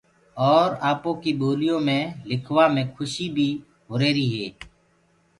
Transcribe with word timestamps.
اور 0.51 0.67
آپو 0.91 1.09
ڪيِ 1.21 1.31
ٻوليو 1.39 1.75
مي 1.87 1.99
لکوآ 2.29 2.65
مي 2.73 2.83
کُشيٚ 2.95 3.33
بيِٚ 3.35 3.61
هو 3.87 3.93
ريهريِٚ 4.01 4.27
هي۔ 4.33 4.47